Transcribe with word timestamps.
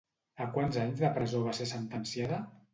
A 0.45 0.47
quants 0.55 0.79
anys 0.85 0.97
de 1.03 1.13
presó 1.19 1.45
va 1.45 1.55
ser 1.61 1.71
sentenciada? 1.75 2.45